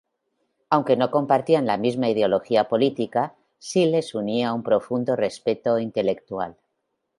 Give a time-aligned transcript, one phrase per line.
[0.71, 6.57] Aunque no compartían la misma ideología política, sí los unía un profundo respeto intelectual.